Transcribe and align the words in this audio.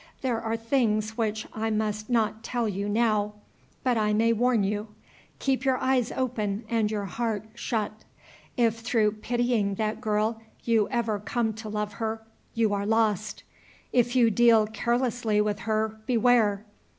There 0.23 0.41
are 0.41 0.57
things 0.57 1.15
which 1.15 1.45
I 1.53 1.69
must 1.69 2.09
not 2.09 2.41
tell 2.43 2.67
you 2.67 2.89
now; 2.89 3.33
but 3.83 3.97
I 3.99 4.13
may 4.13 4.33
warn 4.33 4.63
you. 4.63 4.87
Keep 5.37 5.63
your 5.63 5.77
eyes 5.77 6.11
open 6.13 6.63
and 6.67 6.89
your 6.89 7.05
heart 7.05 7.45
shut. 7.53 8.03
If, 8.57 8.79
through 8.79 9.11
pitying 9.21 9.75
that 9.75 10.01
girl, 10.01 10.41
you 10.63 10.89
ever 10.89 11.19
come 11.19 11.53
to 11.53 11.69
love 11.69 11.93
her, 12.01 12.23
you 12.55 12.73
are 12.73 12.87
lost. 12.87 13.43
If 13.93 14.15
you 14.15 14.31
deal 14.31 14.65
carelessly 14.65 15.39
with 15.39 15.59
her, 15.59 15.99
beware! 16.07 16.65